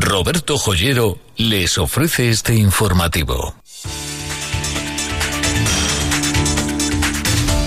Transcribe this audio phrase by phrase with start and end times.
[0.00, 3.56] Roberto Joyero les ofrece este informativo.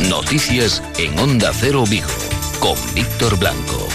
[0.07, 2.07] Noticias en Onda Cero Vigo
[2.61, 3.85] con Víctor Blanco.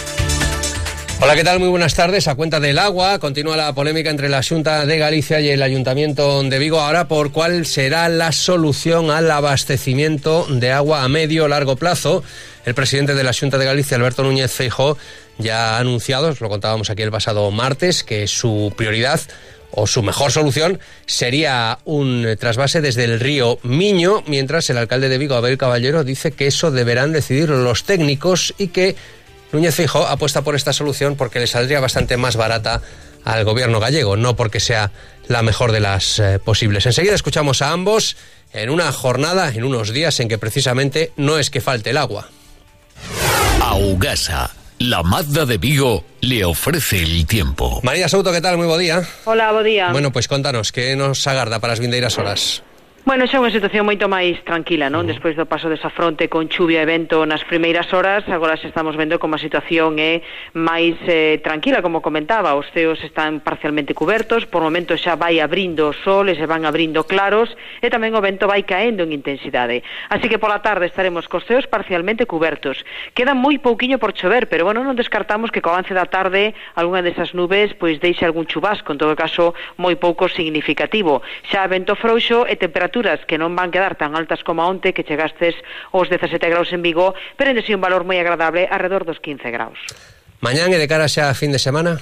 [1.18, 1.60] Hola, ¿qué tal?
[1.60, 2.28] Muy buenas tardes.
[2.28, 6.42] A cuenta del agua, continúa la polémica entre la Junta de Galicia y el Ayuntamiento
[6.42, 11.48] de Vigo ahora por cuál será la solución al abastecimiento de agua a medio o
[11.48, 12.22] largo plazo.
[12.66, 14.98] El presidente de la Junta de Galicia, Alberto Núñez Feijóo,
[15.38, 19.20] ya ha anunciado, lo contábamos aquí el pasado martes, que su prioridad
[19.70, 25.18] o su mejor solución sería un trasvase desde el río Miño, mientras el alcalde de
[25.18, 28.96] Vigo, Abel Caballero, dice que eso deberán decidir los técnicos y que
[29.52, 32.82] Núñez Fijo apuesta por esta solución porque le saldría bastante más barata
[33.24, 34.92] al gobierno gallego, no porque sea
[35.28, 36.86] la mejor de las eh, posibles.
[36.86, 38.16] Enseguida escuchamos a ambos
[38.52, 42.28] en una jornada, en unos días en que precisamente no es que falte el agua.
[43.60, 47.80] Augasa, la Mazda de Vigo le ofrece el tiempo.
[47.82, 48.56] María Souto, ¿qué tal?
[48.56, 49.02] Muy buen día.
[49.24, 49.90] Hola, buen día.
[49.92, 52.62] Bueno, pues contanos, ¿qué nos agarda para las vindeiras horas?
[53.06, 55.06] Bueno, xa é unha situación moito máis tranquila, non?
[55.06, 55.14] Uh -huh.
[55.14, 58.98] Despois do paso desa fronte con chuvia e vento nas primeiras horas, agora xa estamos
[58.98, 60.26] vendo como a situación é
[60.58, 65.86] máis eh, tranquila, como comentaba, os ceos están parcialmente cubertos, por momento xa vai abrindo
[65.86, 69.86] o sol e se van abrindo claros, e tamén o vento vai caendo en intensidade.
[70.10, 72.82] Así que pola tarde estaremos cos ceos parcialmente cubertos.
[73.14, 77.06] Queda moi pouquiño por chover, pero bueno, non descartamos que co avance da tarde algunha
[77.06, 81.22] desas nubes pois deixe algún chubasco, en todo caso moi pouco significativo.
[81.54, 85.04] Xa vento frouxo e temperatura temperaturas que non van quedar tan altas como onte que
[85.04, 85.52] chegastes
[85.92, 89.76] aos 17 graus en Vigo, pero en un valor moi agradable alrededor dos 15 graus.
[90.40, 92.00] Mañán e de cara xa a fin de semana?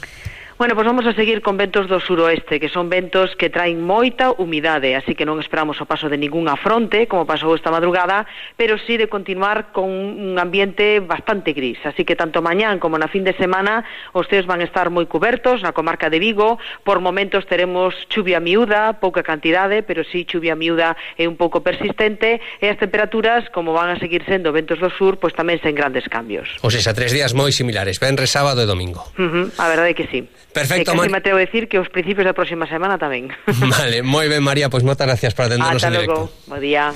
[0.56, 4.30] Bueno, pois vamos a seguir con ventos do suroeste, que son ventos que traen moita
[4.38, 8.22] humidade, así que non esperamos o paso de ningunha fronte, como pasou esta madrugada,
[8.54, 11.82] pero sí de continuar con un ambiente bastante gris.
[11.82, 13.82] Así que tanto mañán como na fin de semana
[14.14, 16.62] os teos van estar moi cubertos na comarca de Vigo.
[16.86, 22.38] Por momentos teremos chuvia miúda, pouca cantidade, pero sí chuvia miúda e un pouco persistente,
[22.62, 26.06] e as temperaturas, como van a seguir sendo ventos do sur, pois tamén sen grandes
[26.06, 26.46] cambios.
[26.62, 29.02] Os sea tres días moi similares, venres, sábado e domingo.
[29.18, 30.22] Uh -huh, a verdade é que sí.
[30.54, 33.34] Perfecto, e casi me atrevo a decir que os principios da próxima semana tamén.
[33.74, 36.30] Vale, moi ben, María, pois moitas gracias por atendernos Hasta en luego.
[36.30, 36.46] directo.
[36.46, 36.94] Bo día.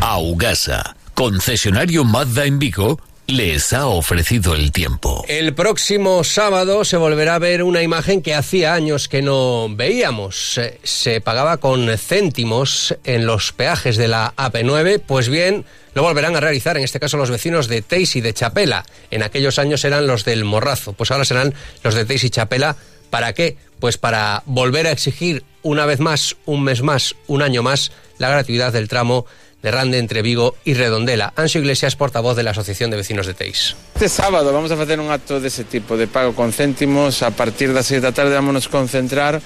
[0.00, 5.24] Augasa, concesionario Mazda en Vigo, les ha ofrecido el tiempo.
[5.28, 10.58] El próximo sábado se volverá a ver una imagen que hacía años que no veíamos.
[10.82, 15.64] Se, pagaba con céntimos en los peajes de la AP9, pues bien,
[15.94, 18.84] lo volverán a realizar, en este caso los vecinos de Teis y de Chapela.
[19.10, 21.54] En aquellos años eran los del Morrazo, pues ahora serán
[21.84, 22.76] los de Teis y Chapela.
[23.10, 23.56] ¿Para qué?
[23.78, 28.28] Pues para volver a exigir una vez más, un mes más, un año más, la
[28.28, 29.26] gratuidad del tramo
[29.62, 31.32] de Rande entre Vigo y Redondela.
[31.36, 33.76] Anxo Iglesias, portavoz de la Asociación de Vecinos de Teis.
[33.94, 37.72] Este sábado vamos a facer un acto dese tipo de pago con céntimos a partir
[37.76, 39.42] das 6 da tarde vamos concentrar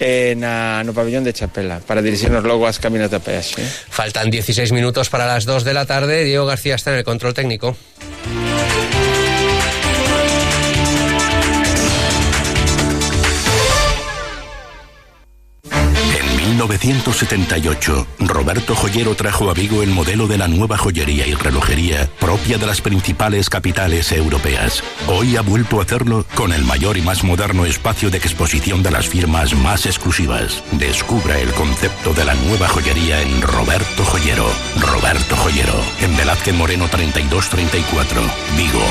[0.00, 3.60] eh, na, no pabellón de Chapela para dirigirnos logo ás caminas da peaxe.
[3.92, 6.24] Faltan 16 minutos para las 2 de la tarde.
[6.24, 7.76] Diego García está en el control técnico.
[16.78, 22.56] 1978, Roberto Joyero trajo a Vigo el modelo de la nueva joyería y relojería propia
[22.56, 24.82] de las principales capitales europeas.
[25.08, 28.92] Hoy ha vuelto a hacerlo con el mayor y más moderno espacio de exposición de
[28.92, 30.62] las firmas más exclusivas.
[30.72, 34.46] Descubra el concepto de la nueva joyería en Roberto Joyero.
[34.80, 38.22] Roberto Joyero, en Velázquez Moreno 3234,
[38.56, 38.84] Vigo.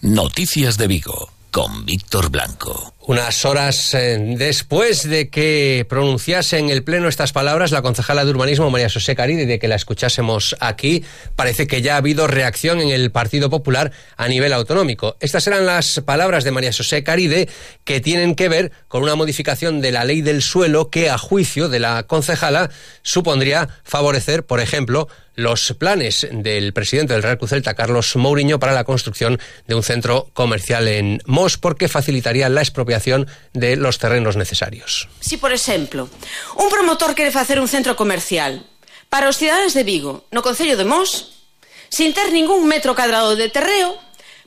[0.00, 2.94] Noticias de Vigo, con Víctor Blanco.
[3.00, 8.30] Unas horas eh, después de que pronunciase en el Pleno estas palabras la concejala de
[8.32, 11.04] Urbanismo, María José Caride, de que la escuchásemos aquí,
[11.34, 15.16] parece que ya ha habido reacción en el Partido Popular a nivel autonómico.
[15.20, 17.48] Estas eran las palabras de María José Caride
[17.84, 21.70] que tienen que ver con una modificación de la ley del suelo que, a juicio
[21.70, 22.70] de la concejala,
[23.02, 25.08] supondría favorecer, por ejemplo,
[25.38, 29.38] los planes del presidente del Real Cruz Celta, Carlos Mourinho, para la construcción
[29.68, 35.08] de un centro comercial en Mos, porque facilitaría la expropiación de los terrenos necesarios.
[35.20, 36.10] Si, por exemplo,
[36.56, 38.66] un promotor quere facer un centro comercial
[39.08, 41.46] para os cidadáns de Vigo, no Concello de Mos,
[41.88, 43.94] sin ter ningún metro cadrado de terreo,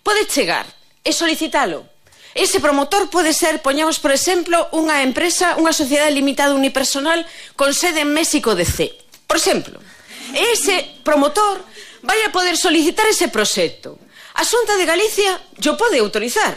[0.03, 0.67] pode chegar
[1.07, 1.87] e solicitalo.
[2.35, 7.23] Ese promotor pode ser, poñamos por exemplo, unha empresa, unha sociedade limitada unipersonal
[7.55, 8.91] con sede en México DC.
[9.23, 9.79] Por exemplo,
[10.35, 11.63] ese promotor
[12.01, 13.99] vai a poder solicitar ese proxecto.
[14.33, 16.55] A de Galicia yo pode autorizar.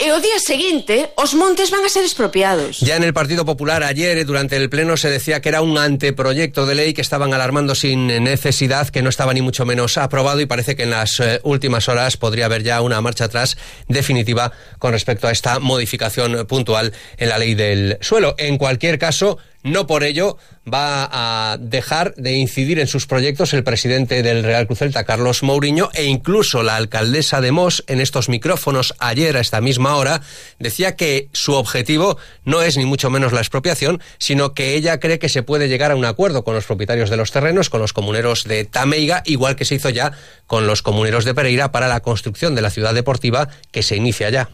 [0.00, 2.80] e o día seguinte os montes van a ser expropiados.
[2.80, 5.76] Ya en el Partido Popular ayer, eh, durante el Pleno, se decía que era un
[5.76, 10.40] anteproyecto de ley que estaban alarmando sin necesidad, que no estaba ni mucho menos aprobado
[10.40, 13.58] y parece que en las eh, últimas horas podría haber ya una marcha atrás
[13.88, 18.34] definitiva con respecto a esta modificación puntual en la ley del suelo.
[18.38, 20.36] En cualquier caso, no por ello
[20.72, 21.08] va
[21.52, 25.90] a dejar de incidir en sus proyectos el presidente del Real Cruz Celta, Carlos Mourinho,
[25.94, 30.20] e incluso la alcaldesa de Mos, en estos micrófonos ayer a esta misma hora,
[30.58, 35.18] decía que su objetivo no es ni mucho menos la expropiación, sino que ella cree
[35.18, 37.92] que se puede llegar a un acuerdo con los propietarios de los terrenos, con los
[37.92, 40.12] comuneros de Tameiga, igual que se hizo ya
[40.46, 44.30] con los comuneros de Pereira para la construcción de la ciudad deportiva que se inicia
[44.30, 44.48] ya.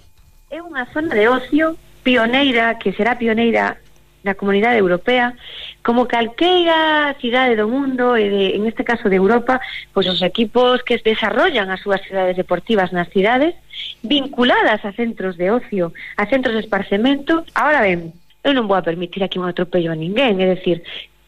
[0.50, 3.78] Es una zona de ocio pioneira, que será pioneira
[4.26, 5.38] na comunidade europea,
[5.86, 9.62] como calqueira cidade do mundo, e de, en este caso de Europa,
[9.94, 13.54] pois os equipos que desarrollan as súas cidades deportivas nas cidades,
[14.02, 18.10] vinculadas a centros de ocio, a centros de esparcemento, ahora ben,
[18.42, 20.82] eu non vou a permitir aquí un atropello a ninguén, é dicir,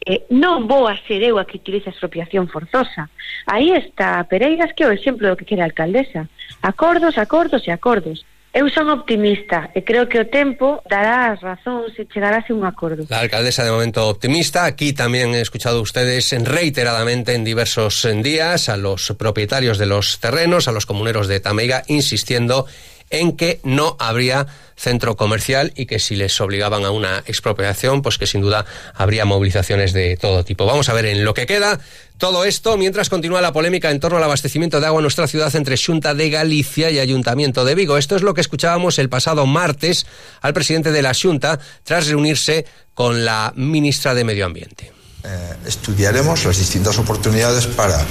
[0.07, 3.11] eh, non vou a ser eu a que utilice a expropiación forzosa.
[3.45, 6.27] Aí está Pereiras que é o exemplo do que quere a alcaldesa.
[6.63, 8.23] Acordos, acordos e acordos.
[8.51, 12.09] Eu son optimista e creo que o tempo dará as razóns e
[12.49, 13.05] un acordo.
[13.05, 14.65] La alcaldesa de momento optimista.
[14.65, 20.67] Aquí también he escuchado ustedes reiteradamente en diversos días a los propietarios de los terrenos,
[20.67, 22.65] a los comuneros de Tameiga, insistiendo
[23.09, 28.17] en que no habría centro comercial y que si les obligaban a una expropiación, pues
[28.17, 30.65] que sin duda habría movilizaciones de todo tipo.
[30.65, 31.79] Vamos a ver en lo que queda
[32.17, 35.53] todo esto mientras continúa la polémica en torno al abastecimiento de agua en nuestra ciudad
[35.55, 37.97] entre Junta de Galicia y Ayuntamiento de Vigo.
[37.97, 40.05] Esto es lo que escuchábamos el pasado martes
[40.41, 44.91] al presidente de la Junta tras reunirse con la ministra de Medio Ambiente.
[45.23, 48.05] Eh, estudiaremos las distintas oportunidades para,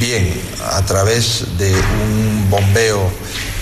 [0.00, 0.32] bien
[0.62, 3.10] a través de un bombeo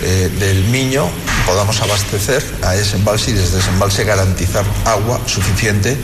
[0.03, 1.09] eh, del Miño,
[1.47, 5.97] podamos abastecer a ese embalse y desde ese embalse garantizar agua suficiente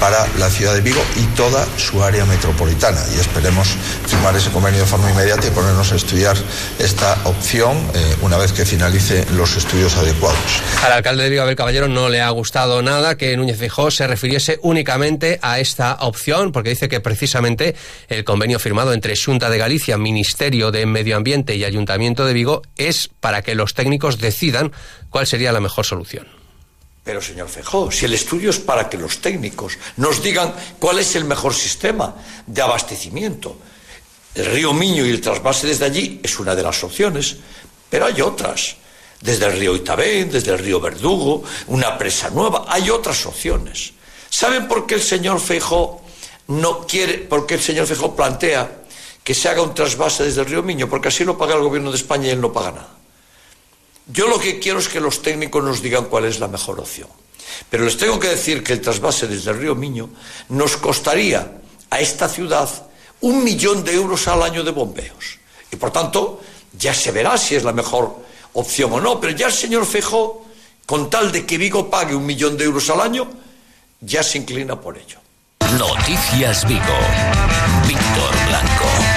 [0.00, 3.00] para la ciudad de Vigo y toda su área metropolitana.
[3.14, 3.68] Y esperemos
[4.06, 6.36] firmar ese convenio de forma inmediata y ponernos a estudiar
[6.78, 10.38] esta opción eh, una vez que finalice los estudios adecuados.
[10.84, 14.06] Al alcalde de Vigo, Abel Caballero, no le ha gustado nada que Núñez Fijó se
[14.06, 17.74] refiriese únicamente a esta opción porque dice que precisamente
[18.08, 22.62] el convenio firmado entre Xunta de Galicia, Ministerio de Medio Ambiente y Ayuntamiento de Vigo
[22.76, 24.72] es para que los técnicos decidan
[25.10, 26.26] cuál sería la mejor solución.
[27.06, 31.14] Pero, señor Fejó, si el estudio es para que los técnicos nos digan cuál es
[31.14, 33.56] el mejor sistema de abastecimiento,
[34.34, 37.36] el río Miño y el trasvase desde allí es una de las opciones,
[37.88, 38.76] pero hay otras.
[39.20, 43.92] Desde el río Itabén, desde el río Verdugo, una presa nueva, hay otras opciones.
[44.28, 46.02] ¿Saben por qué el señor Feijó
[46.48, 48.82] no quiere, porque el señor Fejó plantea
[49.22, 51.90] que se haga un trasvase desde el río Miño, porque así lo paga el gobierno
[51.90, 52.95] de España y él no paga nada.
[54.06, 57.08] Yo lo que quiero es que los técnicos nos digan cuál es la mejor opción.
[57.68, 60.10] Pero les tengo que decir que el trasvase desde el río Miño
[60.48, 61.58] nos costaría
[61.90, 62.68] a esta ciudad
[63.20, 65.38] un millón de euros al año de bombeos.
[65.72, 66.40] Y por tanto,
[66.78, 68.16] ya se verá si es la mejor
[68.52, 69.20] opción o no.
[69.20, 70.44] Pero ya el señor Fejó,
[70.84, 73.28] con tal de que Vigo pague un millón de euros al año,
[74.00, 75.18] ya se inclina por ello.
[75.78, 76.98] Noticias Vigo.
[77.88, 79.15] Víctor Blanco.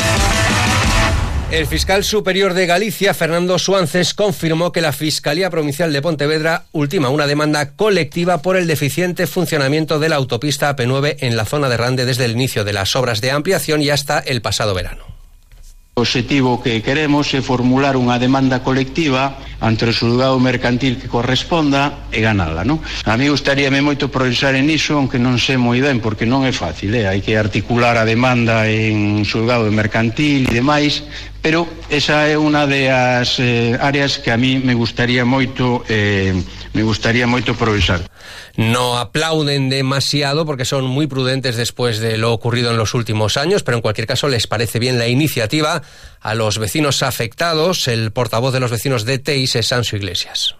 [1.51, 7.09] El fiscal superior de Galicia, Fernando Suances, confirmó que la Fiscalía Provincial de Pontevedra ultima
[7.09, 11.77] una demanda colectiva por el deficiente funcionamiento de la autopista AP9 en la zona de
[11.77, 15.19] Rande desde el inicio de las obras de ampliación y hasta el pasado verano.
[15.99, 22.07] O objetivo que queremos é formular unha demanda colectiva ante o xulgado mercantil que corresponda
[22.07, 22.79] e ganala, non?
[23.03, 26.55] A mí gustaríame moito progresar en iso, aunque non sei moi ben, porque non é
[26.55, 27.03] fácil, eh?
[27.03, 31.03] hai que articular a demanda en xulgado mercantil e demais,
[31.41, 36.35] pero esa é unha das eh, áreas que a mí me gustaría moito eh,
[36.73, 38.03] me gustaría moito progresar.
[38.57, 43.63] No aplauden demasiado porque son muy prudentes después de lo ocurrido en los últimos años,
[43.63, 45.81] pero en cualquier caso les parece bien la iniciativa
[46.19, 47.87] a los vecinos afectados.
[47.87, 50.55] El portavoz de los vecinos de Teis es Sanso Iglesias.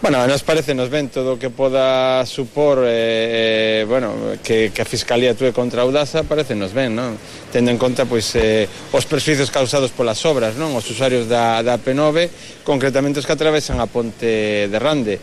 [0.00, 4.14] Bueno, nos parece nos ben todo o que poda supor eh, eh, bueno,
[4.46, 7.18] que, que a Fiscalía actúe contra Audaza parece nos ben, non?
[7.50, 10.70] Tendo en conta pois, eh, os perjuicios causados polas obras, non?
[10.78, 12.30] Os usuarios da, da P9,
[12.62, 15.18] concretamente os que atravesan a Ponte de Rande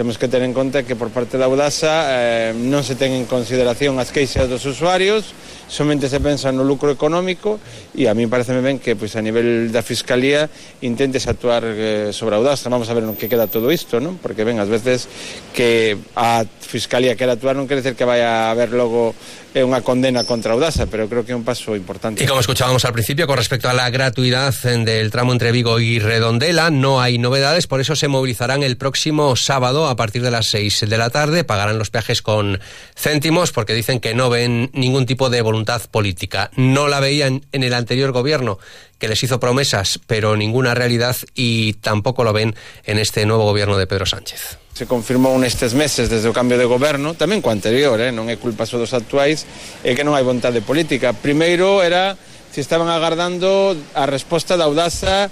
[0.00, 3.28] temos que ter en conta que por parte da Audasa eh, non se ten en
[3.28, 5.36] consideración as queixas dos usuarios,
[5.68, 7.60] somente se pensa no lucro económico
[7.92, 10.48] e a mí parece ben que pois, a nivel da Fiscalía
[10.80, 12.64] intentes actuar eh, sobre a.
[12.72, 14.16] Vamos a ver no que queda todo isto, non?
[14.16, 15.04] Porque ben, ás veces
[15.52, 19.12] que a Fiscalía quera actuar non quere decir que vaya a haber logo
[19.52, 22.22] é unha condena contra Audasa, pero creo que é un paso importante.
[22.22, 25.98] Y como escuchábamos al principio, con respecto a la gratuidad del tramo entre Vigo y
[25.98, 30.46] Redondela, no hay novedades, por eso se movilizarán el próximo sábado a partir de las
[30.46, 32.60] 6 de la tarde, pagarán los peajes con
[32.96, 36.50] céntimos porque dicen que no ven ningún tipo de voluntad política.
[36.56, 38.58] No la veían en el anterior gobierno
[38.98, 42.54] que les hizo promesas, pero ninguna realidad y tampoco lo ven
[42.84, 44.58] en este nuevo gobierno de Pedro Sánchez.
[44.80, 48.40] se confirmou nestes meses desde o cambio de goberno, tamén co anterior, eh, non é
[48.40, 49.44] culpa só dos actuais,
[49.84, 51.12] é que non hai vontade política.
[51.12, 52.16] Primeiro era
[52.48, 55.28] se estaban agardando a resposta da Audasa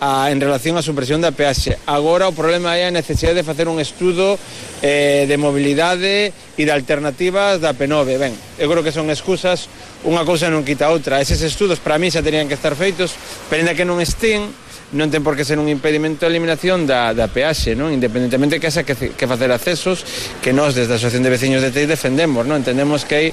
[0.00, 1.76] a, en relación á supresión da peaxe.
[1.84, 4.40] Agora o problema é a necesidade de facer un estudo
[4.80, 8.16] eh, de mobilidade e de alternativas da P9.
[8.16, 9.68] Ben, eu creo que son excusas,
[10.08, 11.20] unha cousa non quita a outra.
[11.20, 13.12] Eses estudos para mí xa terían que estar feitos,
[13.52, 14.48] pero ainda que non estén,
[14.96, 17.94] non ten por que ser un impedimento de eliminación da, da peaxe, non?
[17.94, 20.02] independentemente que haxa que, que facer accesos
[20.42, 22.58] que nós desde a Asociación de Veciños de Tei defendemos, non?
[22.58, 23.28] entendemos que hai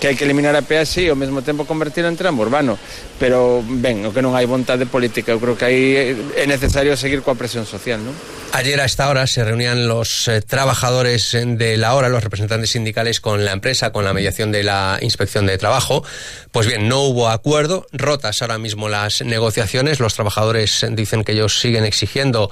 [0.00, 2.80] que hai que eliminar a peaxe e ao mesmo tempo convertir en tramo urbano
[3.20, 7.20] pero ben, o que non hai vontade política eu creo que aí é necesario seguir
[7.20, 8.16] coa presión social non?
[8.52, 13.20] Ayer a esta hora se reunían los eh, trabajadores de la hora, los representantes sindicales
[13.20, 16.02] con la empresa, con la mediación de la inspección de trabajo.
[16.50, 20.00] Pues bien, no hubo acuerdo, rotas ahora mismo las negociaciones.
[20.00, 22.50] Los trabajadores dicen que ellos siguen exigiendo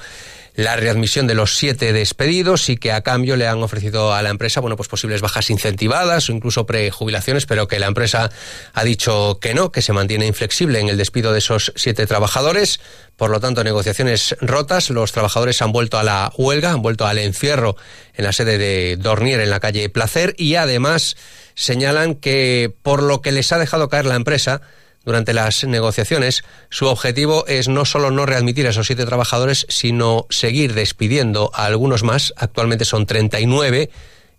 [0.58, 4.30] la readmisión de los siete despedidos y que a cambio le han ofrecido a la
[4.30, 8.28] empresa, bueno, pues posibles bajas incentivadas o incluso prejubilaciones, pero que la empresa
[8.74, 12.80] ha dicho que no, que se mantiene inflexible en el despido de esos siete trabajadores.
[13.16, 14.90] Por lo tanto, negociaciones rotas.
[14.90, 17.76] Los trabajadores han vuelto a la huelga, han vuelto al encierro
[18.14, 21.16] en la sede de Dornier en la calle Placer y además
[21.54, 24.60] señalan que por lo que les ha dejado caer la empresa,
[25.08, 30.26] durante las negociaciones, su objetivo es no solo no readmitir a esos siete trabajadores, sino
[30.28, 32.34] seguir despidiendo a algunos más.
[32.36, 33.88] Actualmente son 39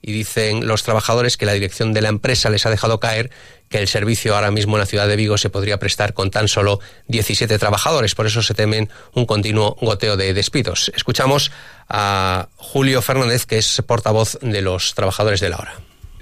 [0.03, 3.31] y dicen los trabajadores que la dirección de la empresa les ha dejado caer
[3.67, 6.47] que el servicio ahora mismo en la ciudad de Vigo se podría prestar con tan
[6.47, 8.13] solo 17 trabajadores.
[8.13, 10.91] Por eso se temen un continuo goteo de despidos.
[10.95, 11.51] Escuchamos
[11.89, 15.73] a Julio Fernández, que es portavoz de los trabajadores de la hora.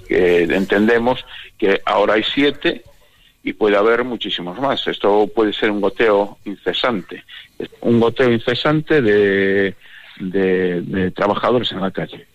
[0.07, 1.25] Eh, entendemos
[1.57, 2.85] que ahora hay siete
[3.43, 4.87] y puede haber muchísimos más.
[4.87, 7.23] Esto puede ser un goteo incesante,
[7.81, 9.75] un goteo incesante de,
[10.19, 12.27] de, de trabajadores en la calle.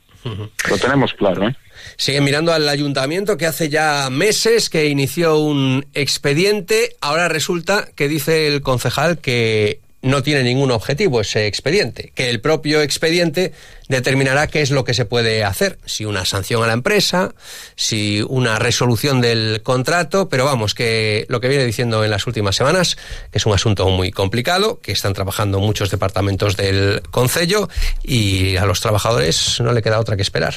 [0.70, 1.56] Lo tenemos claro, ¿eh?
[1.96, 6.96] Siguen mirando al ayuntamiento que hace ya meses que inició un expediente.
[7.00, 12.40] Ahora resulta que dice el concejal que no tiene ningún objetivo ese expediente, que el
[12.40, 13.52] propio expediente
[13.88, 17.34] determinará qué es lo que se puede hacer, si una sanción a la empresa,
[17.76, 22.56] si una resolución del contrato, pero vamos, que lo que viene diciendo en las últimas
[22.56, 22.96] semanas,
[23.32, 27.68] es un asunto muy complicado, que están trabajando muchos departamentos del Concello
[28.02, 30.54] y a los trabajadores no le queda otra que esperar.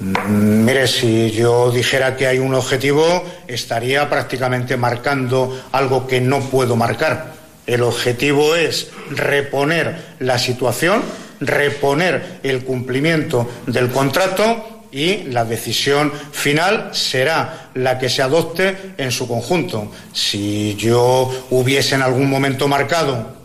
[0.00, 6.76] Mire, si yo dijera que hay un objetivo, estaría prácticamente marcando algo que no puedo
[6.76, 7.37] marcar.
[7.68, 11.02] El objetivo es reponer la situación,
[11.38, 19.12] reponer el cumplimiento del contrato y la decisión final será la que se adopte en
[19.12, 19.92] su conjunto.
[20.14, 23.36] Si yo hubiese en algún momento marcado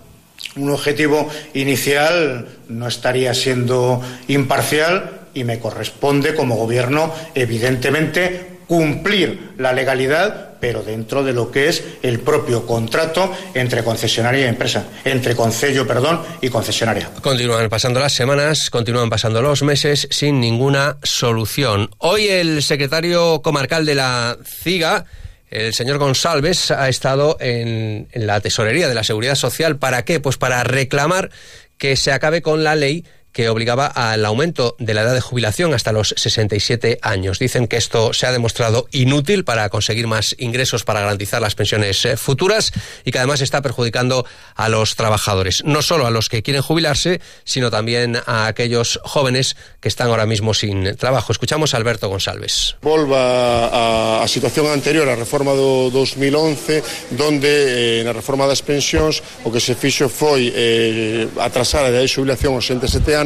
[0.56, 9.74] un objetivo inicial, no estaría siendo imparcial y me corresponde como gobierno, evidentemente, cumplir la
[9.74, 15.36] legalidad, pero dentro de lo que es el propio contrato entre concesionaria y empresa, entre
[15.36, 17.10] concello, perdón, y concesionaria.
[17.22, 21.90] Continúan pasando las semanas, continúan pasando los meses sin ninguna solución.
[21.98, 25.06] Hoy el secretario comarcal de la CIGA,
[25.50, 29.78] el señor González, ha estado en, en la tesorería de la Seguridad Social.
[29.78, 30.20] ¿Para qué?
[30.20, 31.30] Pues para reclamar
[31.78, 35.74] que se acabe con la ley que obligaba al aumento de la edad de jubilación
[35.74, 37.40] hasta los 67 años.
[37.40, 42.06] Dicen que esto se ha demostrado inútil para conseguir más ingresos para garantizar las pensiones
[42.06, 42.72] eh, futuras
[43.04, 44.26] y que además está perjudicando
[44.56, 49.58] a los trabajadores, no solo a los que quieren jubilarse, sino también a aquellos jóvenes
[49.82, 51.32] que están ahora mismo sin trabajo.
[51.32, 52.76] Escuchamos a Alberto González.
[52.82, 59.26] Volva a, a situación anterior á reforma do 2011, donde eh, na reforma das pensións
[59.42, 63.23] o que se fixo foi eh, atrasar a edad de xubilación aos 67 anos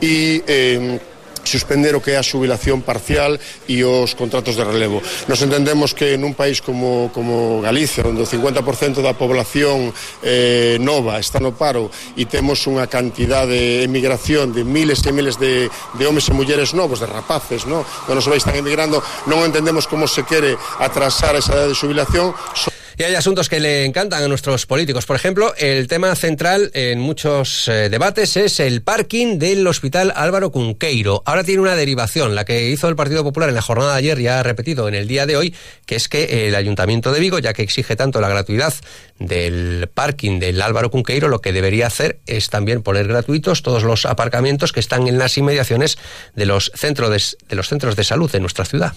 [0.00, 1.00] e eh,
[1.44, 5.02] suspender o que é a xubilación parcial e os contratos de relevo.
[5.26, 9.92] Nos entendemos que nun país como, como Galicia, onde o 50% da población
[10.22, 15.40] eh, nova está no paro e temos unha cantidad de emigración de miles e miles
[15.40, 17.82] de, de homes e mulleres novos, de rapaces, no?
[18.06, 22.32] que nos vais están emigrando, non entendemos como se quere atrasar esa edad de xubilación.
[22.56, 25.06] So Y hay asuntos que le encantan a nuestros políticos.
[25.06, 30.52] Por ejemplo, el tema central en muchos eh, debates es el parking del Hospital Álvaro
[30.52, 31.22] Cunqueiro.
[31.24, 34.20] Ahora tiene una derivación, la que hizo el Partido Popular en la jornada de ayer
[34.20, 35.54] y ha repetido en el día de hoy,
[35.86, 38.74] que es que el Ayuntamiento de Vigo, ya que exige tanto la gratuidad
[39.18, 44.04] del parking del Álvaro Cunqueiro, lo que debería hacer es también poner gratuitos todos los
[44.04, 45.96] aparcamientos que están en las inmediaciones
[46.34, 48.92] de los centros de, de los centros de salud de nuestra ciudad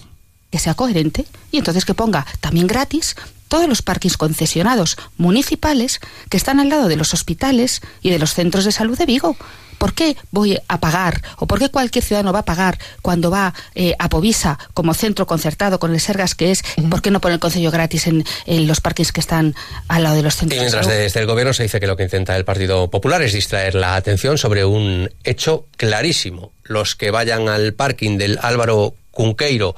[0.50, 3.16] que sea coherente y entonces que ponga también gratis
[3.54, 8.34] todos los parques concesionados municipales que están al lado de los hospitales y de los
[8.34, 9.36] centros de salud de Vigo.
[9.78, 13.54] ¿Por qué voy a pagar o por qué cualquier ciudadano va a pagar cuando va
[13.76, 16.64] eh, a Povisa como centro concertado con el Sergas que es?
[16.90, 19.54] ¿Por qué no pone el consejo gratis en, en, los parques que están
[19.86, 20.56] al lado de los centros?
[20.56, 23.22] Y mientras de desde el gobierno se dice que lo que intenta el Partido Popular
[23.22, 26.50] es distraer la atención sobre un hecho clarísimo.
[26.64, 29.76] Los que vayan al parking del Álvaro Cunqueiro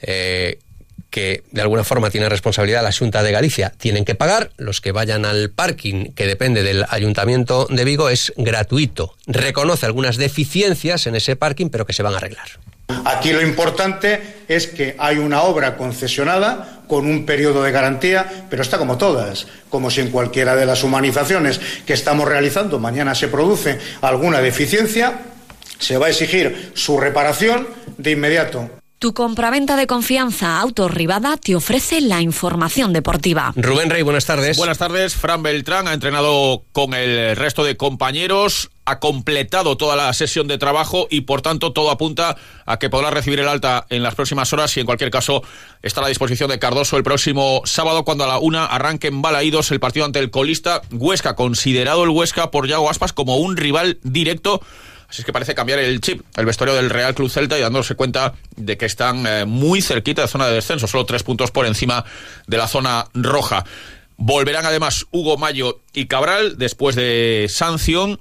[0.00, 0.58] eh,
[1.10, 4.50] que de alguna forma tiene responsabilidad la Junta de Galicia, tienen que pagar.
[4.56, 9.16] Los que vayan al parking, que depende del Ayuntamiento de Vigo, es gratuito.
[9.26, 12.48] Reconoce algunas deficiencias en ese parking, pero que se van a arreglar.
[13.04, 18.62] Aquí lo importante es que hay una obra concesionada con un periodo de garantía, pero
[18.62, 23.28] está como todas, como si en cualquiera de las humanizaciones que estamos realizando mañana se
[23.28, 25.20] produce alguna deficiencia,
[25.78, 28.79] se va a exigir su reparación de inmediato.
[29.00, 33.54] Tu compraventa de confianza Autorribada te ofrece la información deportiva.
[33.56, 34.58] Rubén Rey, buenas tardes.
[34.58, 35.14] Buenas tardes.
[35.14, 40.58] Fran Beltrán ha entrenado con el resto de compañeros ha completado toda la sesión de
[40.58, 44.52] trabajo y por tanto todo apunta a que podrá recibir el alta en las próximas
[44.52, 45.42] horas y en cualquier caso
[45.80, 49.22] está a la disposición de Cardoso el próximo sábado cuando a la una arranque en
[49.22, 53.56] Balaídos el partido ante el colista Huesca, considerado el Huesca por Yago Aspas como un
[53.56, 54.60] rival directo
[55.10, 57.96] Así es que parece cambiar el chip, el vestuario del Real Club Celta y dándose
[57.96, 61.66] cuenta de que están eh, muy cerquita de zona de descenso, solo tres puntos por
[61.66, 62.04] encima
[62.46, 63.64] de la zona roja.
[64.16, 68.20] Volverán además Hugo Mayo y Cabral después de sanción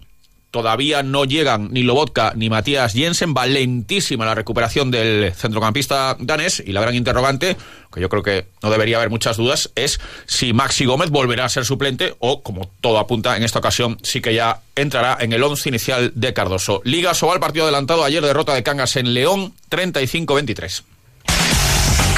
[0.51, 3.33] todavía no llegan ni Lobotka ni Matías Jensen.
[3.35, 7.55] Va lentísima la recuperación del centrocampista danés y la gran interrogante,
[7.93, 11.49] que yo creo que no debería haber muchas dudas, es si Maxi Gómez volverá a
[11.49, 15.43] ser suplente o, como todo apunta en esta ocasión, sí que ya entrará en el
[15.43, 16.81] once inicial de Cardoso.
[16.83, 20.83] Liga Sobal, partido adelantado ayer, derrota de Cangas en León, 35-23.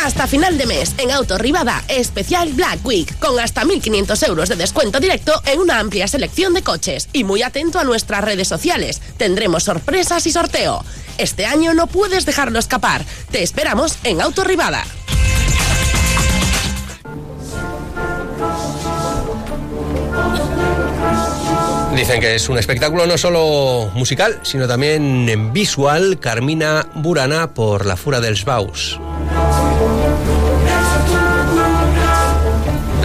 [0.03, 4.55] Hasta final de mes, en Auto Rivada, especial Black Week, con hasta 1.500 euros de
[4.55, 7.07] descuento directo en una amplia selección de coches.
[7.13, 10.83] Y muy atento a nuestras redes sociales, tendremos sorpresas y sorteo.
[11.19, 13.05] Este año no puedes dejarlo escapar.
[13.29, 14.83] Te esperamos en Auto Rivada.
[21.95, 26.17] Dicen que es un espectáculo no solo musical, sino también visual.
[26.19, 28.99] Carmina Burana por la Fura dels Baus.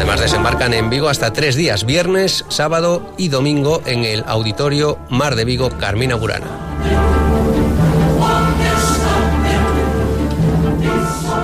[0.07, 5.35] Además desembarcan en Vigo hasta tres días, viernes, sábado y domingo en el Auditorio Mar
[5.35, 6.47] de Vigo Carmina Burana.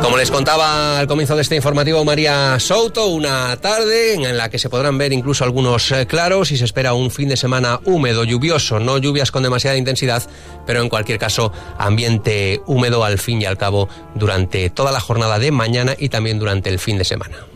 [0.00, 4.60] Como les contaba al comienzo de este informativo María Souto, una tarde en la que
[4.60, 8.22] se podrán ver incluso algunos eh, claros y se espera un fin de semana húmedo,
[8.22, 10.22] lluvioso, no lluvias con demasiada intensidad,
[10.66, 15.40] pero en cualquier caso ambiente húmedo al fin y al cabo durante toda la jornada
[15.40, 17.51] de mañana y también durante el fin de semana.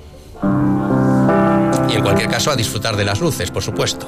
[1.96, 4.06] En cualquier caso a disfrutar de las luces, por supuesto.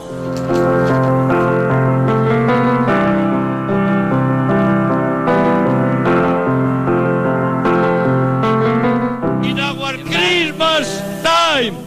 [9.42, 11.78] In our Christmas time,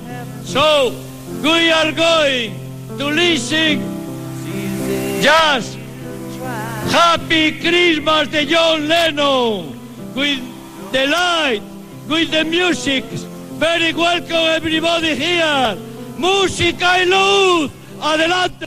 [0.43, 0.91] so
[1.43, 2.55] we are going
[2.97, 3.83] to listen
[5.21, 5.77] just
[6.89, 9.75] Happy Christmas de John Lennon
[10.15, 10.41] with
[10.91, 11.61] the light,
[12.09, 13.03] with the music.
[13.59, 15.90] Very welcome everybody here.
[16.17, 17.71] Música y luz.
[18.01, 18.65] Adelante.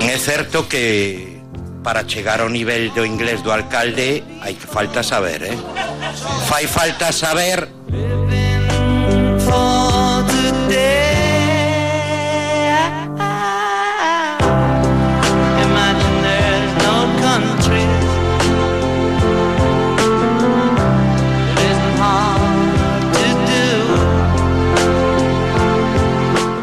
[0.00, 1.40] É certo que
[1.82, 5.58] para chegar ao nivel do inglés do alcalde hai falta saber, eh?
[6.48, 7.68] Fai falta saber